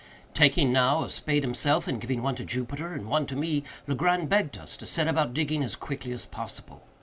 Taking 0.33 0.71
now 0.73 1.03
a 1.03 1.11
spade 1.11 1.43
himself, 1.43 1.87
and 1.87 2.01
giving 2.01 2.23
one 2.23 2.33
to 2.33 2.43
Jupiter 2.43 2.93
and 2.95 3.05
one 3.07 3.27
to 3.27 3.35
me, 3.35 3.63
Legrand 3.85 4.29
begged 4.29 4.57
us 4.57 4.75
to 4.77 4.87
set 4.87 5.07
about 5.07 5.35
digging 5.35 5.61
as 5.63 5.75
quickly 5.75 6.11
as 6.11 6.25
possible. 6.25 6.81